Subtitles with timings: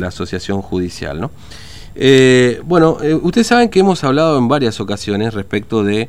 [0.00, 1.20] la asociación judicial.
[1.20, 1.32] ¿no?
[1.96, 6.08] Eh, bueno, eh, ustedes saben que hemos hablado en varias ocasiones respecto de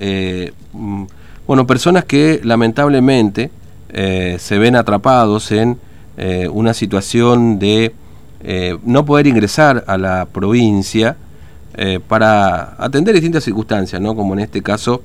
[0.00, 1.04] eh, mm,
[1.46, 3.52] bueno, personas que lamentablemente
[3.92, 5.78] se ven atrapados en
[6.52, 7.94] una situación de
[8.84, 11.16] no poder ingresar a la provincia
[12.08, 14.16] para atender distintas circunstancias, ¿no?
[14.16, 15.02] como en este caso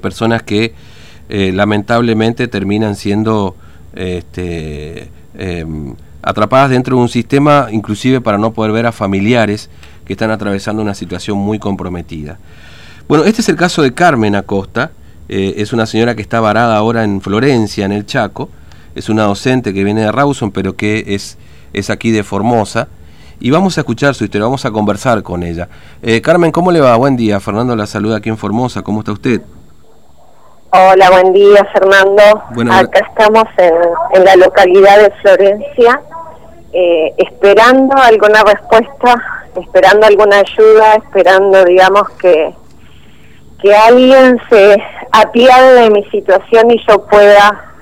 [0.00, 0.74] personas que
[1.28, 3.54] lamentablemente terminan siendo
[3.94, 5.94] este, em,
[6.24, 9.68] atrapadas dentro de un sistema, inclusive para no poder ver a familiares
[10.04, 12.38] que están atravesando una situación muy comprometida.
[13.06, 14.92] Bueno, este es el caso de Carmen Acosta,
[15.28, 18.48] eh, es una señora que está varada ahora en Florencia, en el Chaco,
[18.94, 21.36] es una docente que viene de Rawson, pero que es,
[21.72, 22.88] es aquí de Formosa,
[23.40, 25.68] y vamos a escuchar su historia, vamos a conversar con ella.
[26.02, 26.96] Eh, Carmen, ¿cómo le va?
[26.96, 29.42] Buen día, Fernando la saluda aquí en Formosa, ¿cómo está usted?
[30.70, 32.22] Hola, buen día Fernando.
[32.72, 33.74] Acá estamos en,
[34.14, 36.00] en la localidad de Florencia
[36.76, 42.52] eh, esperando alguna respuesta, esperando alguna ayuda, esperando, digamos, que,
[43.62, 44.76] que alguien se
[45.12, 47.74] apiade de mi situación y yo pueda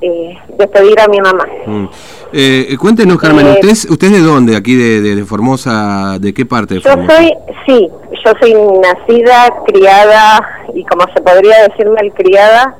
[0.00, 1.46] eh, despedir a mi mamá.
[1.66, 1.86] Mm.
[2.32, 4.56] Eh, cuéntenos, Carmen, ¿usted, es, ¿usted de dónde?
[4.56, 6.18] ¿Aquí de, Formosa?
[6.18, 7.22] ¿De qué parte de Formosa?
[7.22, 7.88] Yo soy, sí,
[8.24, 10.40] yo soy nacida, criada
[10.74, 12.76] y como se podría decir malcriada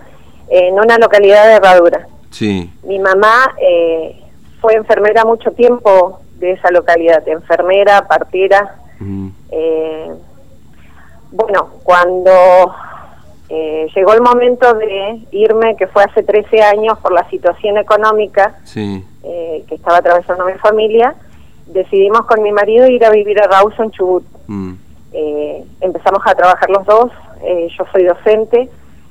[0.49, 2.09] en una localidad de Herradura.
[2.31, 2.69] Sí.
[2.83, 4.22] Mi mamá eh,
[4.63, 8.77] fue enfermera mucho tiempo de esa localidad, enfermera, partera.
[9.51, 10.11] Eh,
[11.33, 12.31] bueno, cuando
[13.49, 18.55] eh, llegó el momento de irme, que fue hace 13 años por la situación económica
[18.77, 21.15] eh, que estaba atravesando mi familia,
[21.67, 24.25] decidimos con mi marido ir a vivir a Rawson, Chubut.
[24.47, 24.75] Mm.
[25.81, 27.11] empezamos a trabajar los dos,
[27.77, 28.69] yo soy docente,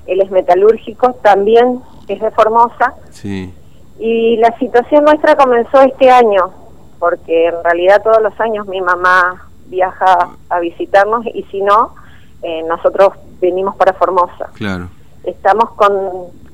[0.08, 2.96] él es metalúrgico, también es de Formosa.
[3.12, 3.54] Sí.
[4.02, 6.52] Y la situación nuestra comenzó este año,
[6.98, 11.94] porque en realidad todos los años mi mamá viaja a visitarnos y si no,
[12.42, 14.50] eh, nosotros venimos para Formosa.
[14.56, 14.90] Claro.
[15.24, 15.94] Estamos con,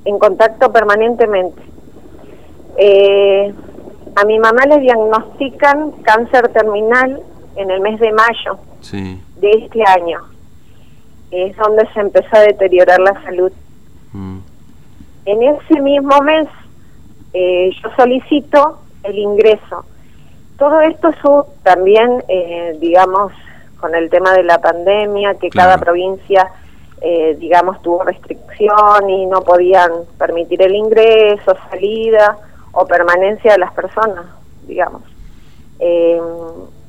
[0.03, 1.62] en contacto permanentemente.
[2.78, 3.53] Eh,
[4.18, 7.22] a mi mamá le diagnostican cáncer terminal
[7.56, 8.59] en el mes de mayo
[9.38, 10.19] de este año.
[11.31, 13.53] Es donde se empezó a deteriorar la salud.
[14.12, 14.40] Mm.
[15.28, 16.50] En ese mismo mes
[17.34, 19.86] eh, yo solicito el ingreso.
[20.58, 21.18] Todo esto es
[21.64, 23.32] también, eh, digamos,
[23.80, 26.48] con el tema de la pandemia, que cada provincia,
[27.02, 32.38] eh, digamos, tuvo restricción y no podían permitir el ingreso, salida
[32.72, 34.26] o permanencia de las personas,
[34.68, 35.04] digamos.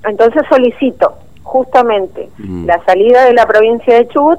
[0.05, 1.12] entonces solicito
[1.43, 2.66] justamente mm.
[2.66, 4.38] la salida de la provincia de Chubut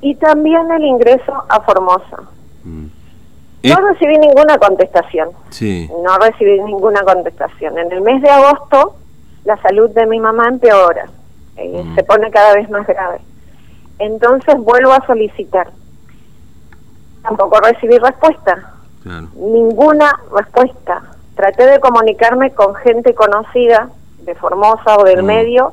[0.00, 2.22] y también el ingreso a Formosa.
[2.64, 2.86] Mm.
[3.64, 5.30] No recibí ninguna contestación.
[5.50, 5.90] Sí.
[6.02, 7.78] No recibí ninguna contestación.
[7.78, 8.96] En el mes de agosto,
[9.44, 11.08] la salud de mi mamá empeora.
[11.56, 11.94] Eh, mm.
[11.94, 13.20] Se pone cada vez más grave.
[13.98, 15.68] Entonces vuelvo a solicitar.
[17.22, 18.74] Tampoco recibí respuesta.
[19.34, 21.02] Ninguna respuesta.
[21.34, 23.88] Traté de comunicarme con gente conocida
[24.18, 25.26] de Formosa o del mm.
[25.26, 25.72] medio,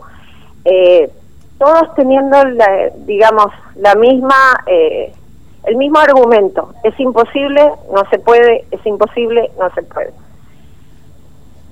[0.66, 1.12] eh,
[1.58, 4.36] todos teniendo, la, digamos, la misma
[4.66, 5.14] eh,
[5.64, 10.12] el mismo argumento, es imposible, no se puede, es imposible, no se puede.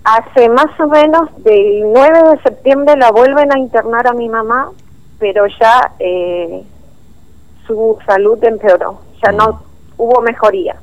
[0.03, 4.71] Hace más o menos del 9 de septiembre la vuelven a internar a mi mamá,
[5.17, 6.63] pero ya eh,
[7.67, 9.61] su salud empeoró, ya no
[9.97, 10.75] hubo mejoría.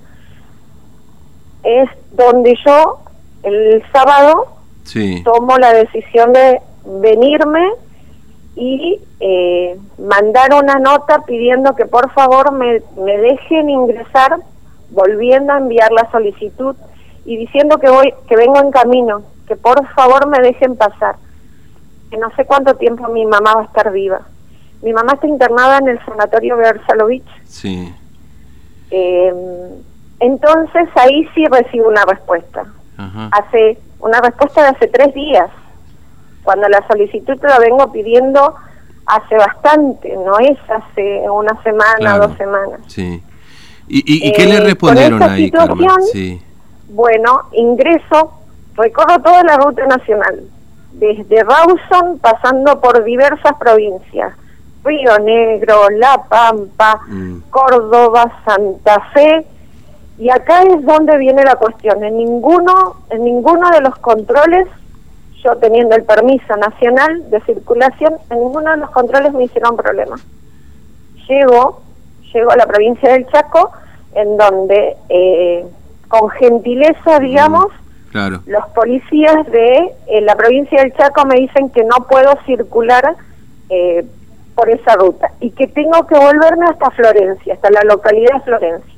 [1.62, 2.98] Es donde yo
[3.42, 4.48] el sábado
[5.24, 7.66] tomo la decisión de venirme
[8.56, 14.38] y eh, mandar una nota pidiendo que por favor me, me dejen ingresar,
[14.90, 16.74] volviendo a enviar la solicitud
[17.26, 21.16] y diciendo que voy que vengo en camino, que por favor me dejen pasar.
[22.10, 24.22] Que no sé cuánto tiempo mi mamá va a estar viva.
[24.82, 27.26] Mi mamá está internada en el sanatorio Bersalovich.
[27.44, 27.94] Sí.
[28.90, 29.34] Eh,
[30.20, 32.64] entonces ahí sí recibo una respuesta.
[33.32, 35.50] Hace una respuesta de hace tres días
[36.46, 38.54] cuando la solicitud la vengo pidiendo
[39.04, 42.80] hace bastante, no es hace una semana, dos semanas.
[42.86, 43.20] Sí.
[43.88, 45.52] ¿Y, qué le eh, respondieron ahí,
[46.12, 46.40] Sí.
[46.88, 48.32] Bueno, ingreso,
[48.74, 50.44] recorro toda la ruta nacional,
[50.92, 54.32] desde Rawson pasando por diversas provincias,
[54.84, 57.40] Río Negro, La Pampa, mm.
[57.50, 59.44] Córdoba, Santa Fe,
[60.18, 62.02] y acá es donde viene la cuestión.
[62.04, 64.68] En ninguno, en ninguno de los controles
[65.46, 70.16] yo teniendo el permiso nacional de circulación, en ninguno de los controles me hicieron problema.
[71.28, 71.82] Llego,
[72.32, 73.70] llego a la provincia del Chaco,
[74.14, 75.64] en donde eh,
[76.08, 77.68] con gentileza, digamos,
[78.12, 78.40] Claro.
[78.46, 83.14] Los policías de eh, la provincia del Chaco me dicen que no puedo circular
[83.68, 84.06] eh,
[84.54, 88.94] por esa ruta y que tengo que volverme hasta Florencia, hasta la localidad de Florencia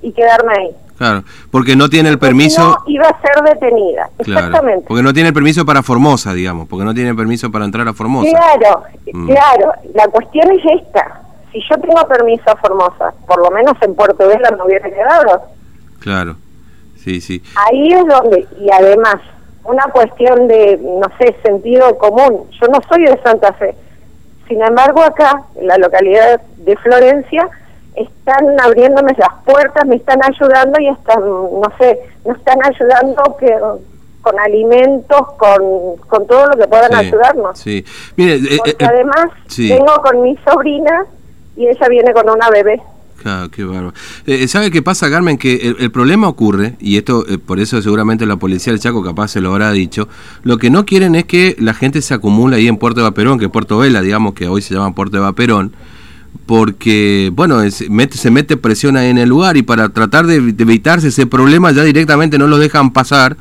[0.00, 0.76] y quedarme ahí.
[0.98, 2.62] Claro, porque no tiene el permiso.
[2.62, 4.84] No iba a ser detenida, Claro, exactamente.
[4.88, 7.92] porque no tiene el permiso para Formosa, digamos, porque no tiene permiso para entrar a
[7.92, 8.30] Formosa.
[8.30, 8.82] Claro,
[9.12, 9.26] Mm.
[9.28, 9.72] claro.
[9.94, 11.20] La cuestión es esta.
[11.52, 15.42] Si yo tengo permiso a Formosa, por lo menos en Puerto Vela me hubiera quedado.
[16.00, 16.36] Claro,
[17.02, 17.42] sí, sí.
[17.68, 19.16] Ahí es donde, y además,
[19.64, 22.44] una cuestión de, no sé, sentido común.
[22.60, 23.74] Yo no soy de Santa Fe.
[24.48, 27.48] Sin embargo, acá, en la localidad de Florencia,
[27.96, 33.54] están abriéndome las puertas, me están ayudando y están, no sé, nos están ayudando que
[34.20, 37.58] con alimentos, con, con todo lo que puedan sí, ayudarnos.
[37.58, 37.84] Sí.
[38.16, 39.68] Mire, eh, Porque eh, además sí.
[39.68, 41.06] vengo con mi sobrina
[41.56, 42.82] y ella viene con una bebé.
[43.22, 43.92] Claro, qué bárbaro.
[44.26, 45.38] Eh, ¿Sabe qué pasa, Carmen?
[45.38, 49.02] Que el, el problema ocurre, y esto eh, por eso seguramente la policía del Chaco
[49.02, 50.08] capaz se lo habrá dicho,
[50.42, 53.38] lo que no quieren es que la gente se acumule ahí en Puerto de Vaperón,
[53.38, 55.72] que Puerto Vela, digamos que hoy se llama Puerto de Vaperón,
[56.46, 60.40] porque, bueno, es- mete- se mete presión ahí en el lugar y para tratar de,
[60.40, 63.36] de evitarse ese problema ya directamente no lo dejan pasar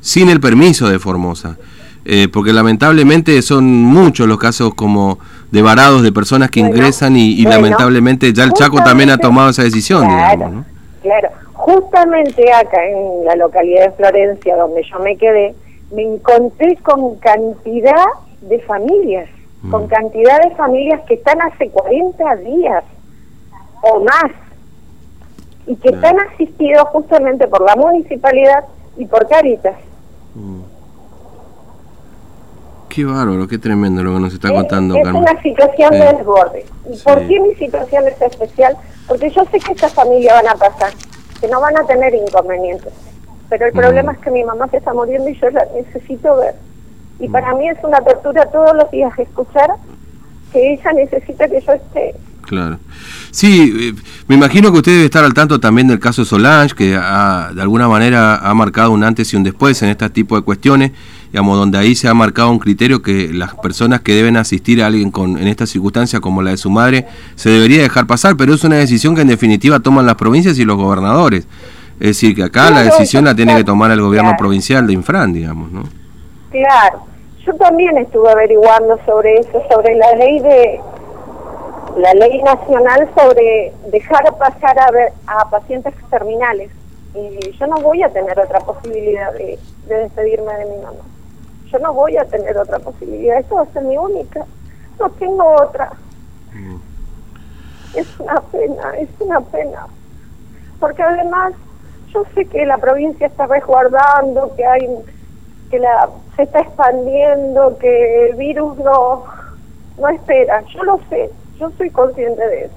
[0.00, 1.56] sin el permiso de Formosa.
[2.04, 5.20] Eh, porque lamentablemente son muchos los casos como
[5.52, 9.10] de varados de personas que Bueno, ingresan y, y bueno, lamentablemente ya el Chaco también
[9.10, 10.64] ha tomado esa decisión, Claro, digamos, ¿no?
[11.02, 11.28] claro.
[11.52, 15.54] Justamente acá en la localidad de Florencia, donde yo me quedé,
[15.94, 18.04] me encontré con cantidad
[18.40, 19.28] de familias,
[19.62, 19.70] Mm.
[19.70, 22.84] con cantidad de familias que están hace 40 días
[23.82, 24.32] o más
[25.66, 25.96] y que Claro.
[26.18, 28.64] están asistidos justamente por la municipalidad
[28.96, 29.76] y por Caritas.
[32.88, 35.22] Qué bárbaro, qué tremendo lo que nos está Es- contando, es Carmen.
[35.22, 35.98] una situación Sí.
[35.98, 36.66] de desborde.
[36.90, 37.04] ¿Y Sí.
[37.04, 38.76] por qué mi situación es especial?
[39.08, 40.92] Porque yo sé que estas familias van a pasar,
[41.40, 42.92] que no van a tener inconvenientes.
[43.48, 43.76] Pero el Mm.
[43.78, 46.54] problema es que mi mamá se está muriendo y yo la necesito ver.
[47.22, 49.70] Y para mí es una tortura todos los días escuchar
[50.52, 52.14] que ella necesita que yo esté.
[52.42, 52.78] Claro.
[53.30, 56.96] Sí, eh, me imagino que usted debe estar al tanto también del caso Solange, que
[57.00, 60.42] ha- de alguna manera ha marcado un antes y un después en este tipo de
[60.42, 60.90] cuestiones,
[61.30, 64.88] digamos, donde ahí se ha marcado un criterio que las personas que deben asistir a
[64.88, 68.52] alguien con, en esta circunstancia, como la de su madre, se debería dejar pasar, pero
[68.52, 71.46] es una decisión que en definitiva toman las provincias y los gobernadores.
[72.00, 74.38] Es decir, que acá la decisión la tiene que tomar el gobierno Claro.
[74.40, 75.84] provincial de Infran, digamos, ¿no?
[76.50, 77.06] Claro,
[77.44, 80.80] yo también estuve averiguando sobre eso, sobre la ley de
[81.96, 86.70] la ley nacional sobre dejar pasar a, ver, a pacientes terminales.
[87.14, 91.02] Y yo no voy a tener otra posibilidad de, de despedirme de mi mamá.
[91.70, 93.38] Yo no voy a tener otra posibilidad.
[93.38, 94.46] Esa va a ser mi única.
[94.98, 95.92] No tengo otra.
[97.94, 99.86] Es una pena, es una pena.
[100.80, 101.52] Porque además
[102.12, 104.88] yo sé que la provincia está resguardando, que hay
[105.72, 109.24] que la se está expandiendo, que el virus no
[109.98, 110.62] no espera.
[110.74, 112.74] Yo lo sé, yo soy consciente de eso.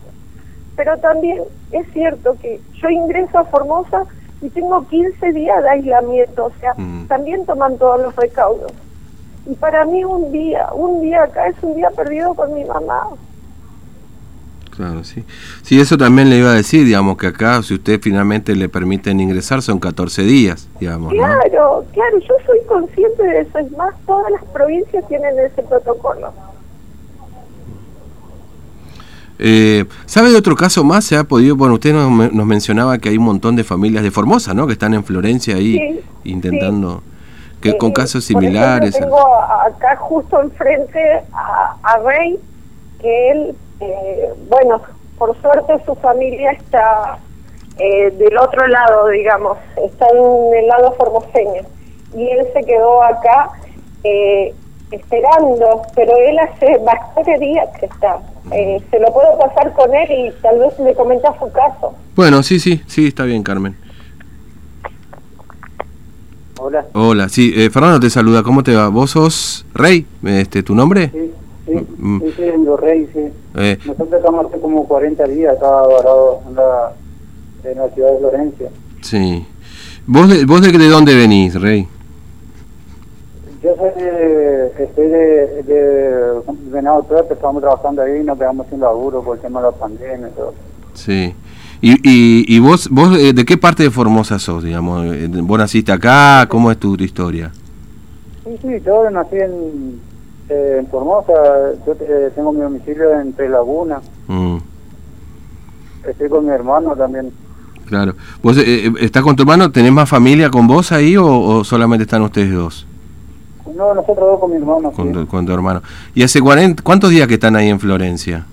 [0.78, 4.04] Pero también es cierto que yo ingreso a Formosa
[4.42, 7.08] y tengo 15 días de aislamiento, o sea, Mm.
[7.08, 8.72] también toman todos los recaudos.
[9.46, 13.08] Y para mí un día, un día acá es un día perdido con mi mamá.
[14.76, 15.24] Claro, sí.
[15.62, 19.20] Sí, eso también le iba a decir, digamos, que acá, si usted finalmente le permiten
[19.22, 21.18] ingresar, son 14 días, digamos, ¿no?
[21.24, 23.58] Claro, claro, yo soy consciente de eso.
[23.60, 26.34] Es más, todas las provincias tienen ese protocolo.
[29.38, 31.04] Eh, ¿Sabe de otro caso más?
[31.06, 34.12] Se ha podido, bueno, usted nos, nos mencionaba que hay un montón de familias de
[34.12, 34.66] Formosa, ¿no?
[34.66, 36.00] Que están en Florencia ahí Sí,
[36.32, 37.04] intentando,
[37.62, 38.98] que Eh, con casos por ejemplo, similares.
[38.98, 41.00] tengo a- acá justo enfrente
[41.34, 42.38] a, a Rey,
[43.02, 44.82] que él, eh, bueno,
[45.18, 47.20] por suerte su familia está
[47.78, 51.64] eh, del otro lado, digamos, está en el lado formoseño.
[52.16, 53.50] Y él se quedó acá
[54.04, 54.54] eh,
[54.92, 58.20] esperando, pero él hace bastantes días que está.
[58.52, 61.96] Eh, se lo puedo pasar con él y tal vez le comenta su caso.
[62.16, 63.76] Bueno, sí, sí, sí, está bien, Carmen.
[66.58, 66.86] Hola.
[66.94, 68.88] Hola, sí, eh, Fernando te saluda, ¿cómo te va?
[68.88, 70.06] ¿Vos sos Rey?
[70.24, 71.10] Este, ¿Tu nombre?
[71.10, 71.34] Sí,
[71.66, 72.20] sí, Mm.
[72.22, 73.20] sí, sí, en los Reyes, sí.
[73.56, 76.94] Eh, Nosotros estamos hace como 40 días acá varados en la,
[77.64, 78.70] en la ciudad de Florencia.
[79.02, 79.46] sí.
[80.08, 81.88] ¿Vos de, vos de, de dónde venís, Rey?
[83.64, 86.42] Yo soy de, estoy de, de
[86.72, 90.28] Venado Tuerto, estamos trabajando ahí, nos quedamos sin laburo por el tema de la pandemia
[90.28, 90.54] y todo.
[90.94, 91.34] Sí.
[91.82, 95.06] ¿Y, y, y vos, vos eh, de qué parte de Formosa sos, digamos?
[95.16, 96.46] Eh, ¿Vos naciste acá?
[96.50, 97.52] ¿Cómo es tu, tu historia?
[98.44, 100.00] Sí, sí, yo nací en,
[100.50, 101.34] eh, en Formosa,
[101.86, 104.58] yo eh, tengo mi domicilio en Tres Lagunas, Mm,
[106.08, 107.32] estoy con mi hermano también.
[107.86, 108.16] Claro.
[108.42, 109.72] ¿Vos eh, eh, estás con tu hermano?
[109.72, 112.88] ¿Tenés más familia con vos ahí o, solamente están ustedes dos?
[113.76, 114.92] No, nosotros dos con mi hermano.
[114.92, 115.82] Con, tu, con tu hermano.
[116.14, 118.46] ¿Y hace 40, cuántos días que están ahí en Florencia?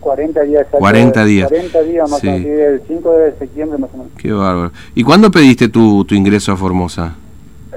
[0.00, 0.66] 40 días.
[0.70, 1.48] 40 días.
[1.48, 4.12] 40 días más o menos, el 5 de septiembre más o menos.
[4.16, 4.72] Qué bárbaro.
[4.94, 7.14] ¿Y cuándo pediste tu, tu ingreso a Formosa?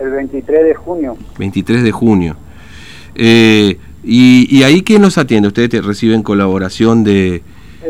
[0.02, 1.18] El 23 de junio.
[1.38, 2.36] 23 de junio.
[3.16, 5.48] Eh, y, ¿Y ahí quién los atiende?
[5.48, 7.44] ¿Ustedes te reciben colaboración de...?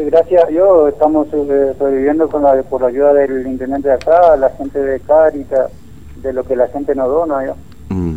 [0.08, 4.36] gracias a Dios estamos eh, sobreviviendo con la, por la ayuda del intendente de acá,
[4.38, 5.72] la gente de Caritas,
[6.22, 7.54] de lo que la gente nos dona.
[7.90, 8.16] Mm.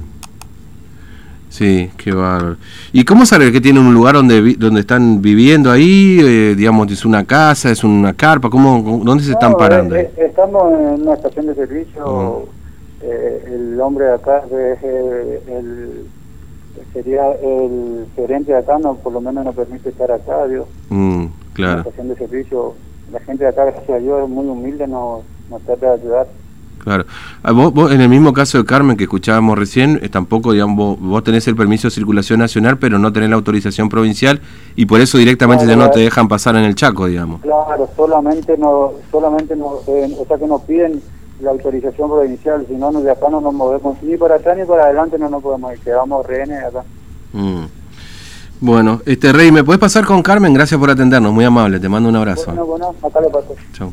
[1.48, 2.56] Sí, qué bárbaro.
[2.92, 6.18] ¿Y cómo saber que tienen un lugar donde donde están viviendo ahí?
[6.20, 8.50] Eh, digamos, ¿es una casa, es una carpa?
[8.50, 9.96] ¿Cómo, ¿Dónde se están parando?
[9.96, 12.48] estamos en una estación de servicio.
[13.00, 16.06] Eh, el hombre de acá es el,
[16.92, 20.66] sería el gerente de acá, no, por lo menos nos permite estar acá, Dios.
[20.90, 21.74] Mm, claro.
[21.74, 22.74] La estación de servicio,
[23.12, 26.26] la gente de acá, gracias a Dios, es muy humilde, nos, nos trata de ayudar.
[26.86, 27.04] Claro.
[27.42, 31.24] Ah, vos, en el mismo caso de Carmen que escuchábamos recién, eh, tampoco, digamos, vos,
[31.24, 34.40] tenés el permiso de circulación nacional, pero no tenés la autorización provincial
[34.76, 37.40] y por eso directamente ya no te dejan pasar en el Chaco, digamos.
[37.40, 41.02] Claro, solamente no, solamente no, eh, o sea que nos piden
[41.40, 44.84] la autorización provincial, si no, de acá no nos movemos ni para atrás ni para
[44.84, 46.84] adelante, no nos podemos ir, quedamos rehenes acá.
[47.32, 47.64] Mm.
[48.60, 50.54] Bueno, este Rey, ¿me puedes pasar con Carmen?
[50.54, 52.46] Gracias por atendernos, muy amable, te mando un abrazo.
[52.46, 53.54] Bueno, bueno, acá le paso.
[53.72, 53.92] Chao.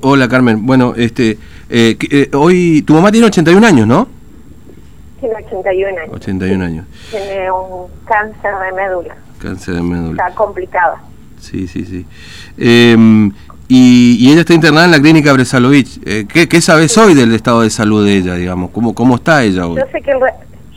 [0.00, 1.36] Hola Carmen, bueno, este,
[1.68, 4.06] eh, eh, hoy tu mamá tiene 81 años, ¿no?
[5.18, 6.14] Tiene 81 años.
[6.14, 6.86] 81 años.
[7.10, 9.16] Tiene un cáncer de médula.
[9.38, 10.22] Cáncer de médula.
[10.22, 11.02] Está complicada.
[11.40, 12.06] Sí, sí, sí.
[12.56, 13.32] Em,
[13.76, 16.00] y, ella está internada en la clínica Bresalovich.
[16.06, 18.70] Eh, ¿qué, ¿Qué sabes hoy del estado de salud de ella, digamos?
[18.70, 19.76] ¿Cómo, cómo está ella hoy?
[19.76, 20.20] Yo sé, que el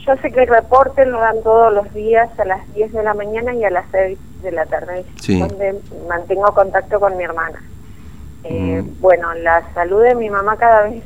[0.04, 3.14] yo sé que el reporte lo dan todos los días a las 10 de la
[3.14, 7.62] mañana y a las 6 de la tarde, donde mantengo contacto con mi hermana.
[8.44, 11.02] Eh, bueno, la salud de mi mamá cada vez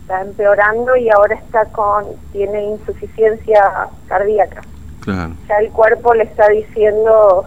[0.00, 4.62] está empeorando y ahora está con, tiene insuficiencia cardíaca.
[5.06, 7.44] Ya el cuerpo le está diciendo,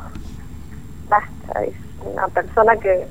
[1.10, 1.74] basta, es
[2.06, 3.06] una persona que,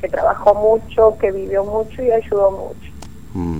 [0.00, 2.92] que trabajó mucho, que vivió mucho y ayudó mucho.
[3.34, 3.58] Mm.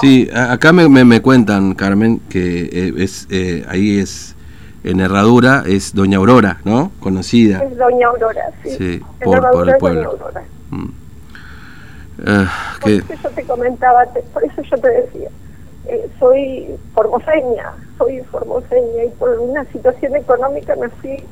[0.00, 4.36] Sí, acá me, me, cuentan, Carmen, que eh, es eh, ahí es
[4.84, 6.92] en Herradura, es Doña Aurora, ¿no?
[7.00, 7.64] Conocida.
[7.64, 8.70] Es Doña Aurora, sí.
[8.70, 10.18] Sí, por, por, el pueblo.
[10.70, 10.88] Mm.
[12.26, 12.46] Eh,
[12.80, 15.28] por eso yo te comentaba, por eso yo te decía,
[15.86, 21.24] eh, soy formoseña, soy formoseña y por una situación económica me fui,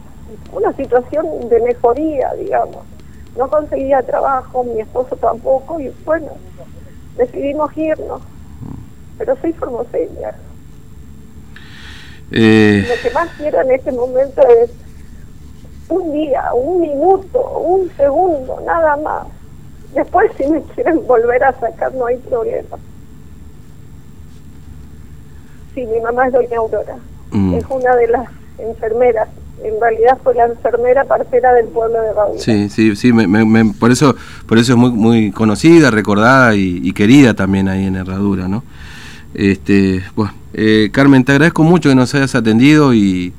[0.53, 2.85] una situación de mejoría, digamos.
[3.37, 6.33] No conseguía trabajo, mi esposo tampoco y bueno,
[7.17, 8.23] decidimos irnos.
[9.19, 10.35] Pero soy formoseña.
[12.31, 12.85] Eh...
[12.89, 14.71] Lo que más quiero en este momento es
[15.89, 19.27] un día, un minuto, un segundo, nada más
[19.97, 22.77] Después si me quieren volver a sacar no hay problema.
[25.75, 26.97] Sí, mi mamá es doña Aurora.
[27.31, 27.55] Mm.
[27.55, 28.29] Es una de las
[28.59, 29.29] enfermeras.
[29.63, 32.39] En realidad fue la enfermera partera del pueblo de Raúl.
[32.39, 33.11] Sí, sí, sí.
[33.79, 34.15] por eso,
[34.47, 38.63] por eso es muy, muy conocida, recordada y, querida también ahí en Herradura, ¿no?
[39.35, 43.33] Este, bueno, eh, Carmen, te agradezco mucho que nos hayas atendido y,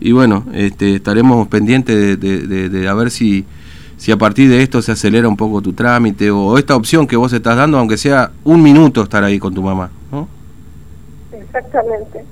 [0.00, 3.46] y bueno, este, estaremos pendientes de, de, de a ver si
[4.00, 7.16] si a partir de esto se acelera un poco tu trámite o esta opción que
[7.16, 10.26] vos estás dando, aunque sea un minuto estar ahí con tu mamá, ¿no?
[11.30, 12.24] Exactamente.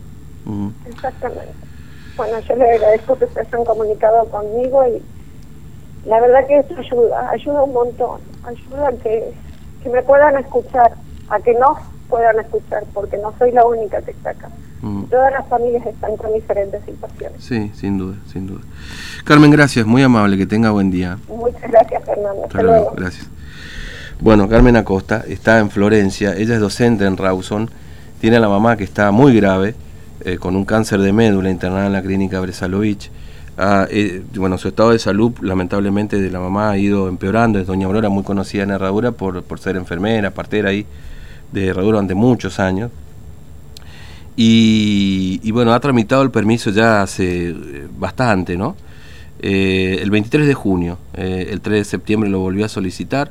[0.89, 1.68] Exactamente.
[2.19, 5.01] Bueno, yo le agradezco que se hayan comunicado conmigo y
[6.09, 9.33] la verdad que esto ayuda, ayuda un montón, ayuda a que,
[9.83, 10.95] que me puedan escuchar,
[11.29, 14.49] a que no puedan escuchar, porque no soy la única que está acá.
[14.83, 15.05] Mm.
[15.05, 17.45] Todas las familias están con diferentes situaciones.
[17.45, 18.63] Sí, sin duda, sin duda.
[19.25, 21.19] Carmen, gracias, muy amable, que tenga buen día.
[21.29, 22.45] Muchas gracias, Fernando.
[22.45, 22.93] Hasta, luego.
[22.97, 23.29] Gracias.
[24.21, 27.71] Bueno, Carmen Acosta está en Florencia, ella es docente en Rawson,
[28.21, 29.77] tiene a la mamá que está muy grave,
[30.25, 33.11] eh, con un cáncer de médula internada en la clínica Bresalovich.
[33.57, 37.59] Ah, eh, bueno, su estado de salud, lamentablemente, de la mamá ha ido empeorando.
[37.61, 40.87] Es doña Aurora, muy conocida en Herradura por, por ser enfermera, partera ahí
[41.53, 42.91] de Herradura durante muchos años.
[44.41, 47.55] Y, bueno, ha tramitado el permiso ya hace eh,
[47.99, 48.77] bastante, ¿no?
[49.41, 53.31] El 23 de junio, el 3 de septiembre lo volvió a solicitar.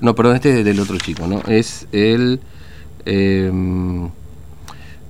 [0.00, 1.42] No, perdón, este es del otro chico, ¿no?
[1.48, 2.40] Es el...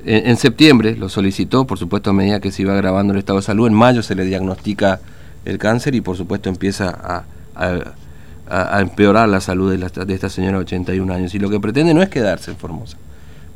[0.04, 3.44] En, septiembre lo solicitó, por supuesto a medida que se iba agravando el estado de
[3.44, 3.66] salud.
[3.66, 5.00] En mayo se le diagnostica
[5.44, 11.14] el cáncer y por supuesto empieza a, empeorar la salud de, esta señora de 81
[11.14, 11.34] años.
[11.34, 12.96] Y lo que pretende no es quedarse en Formosa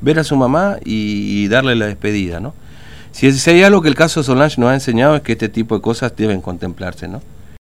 [0.01, 2.55] ver a su mamá y, darle la despedida, ¿no?
[3.13, 5.81] Si, hay algo que el caso Solange nos ha enseñado es que este tipo de
[5.81, 7.23] cosas deben contemplarse, ¿no?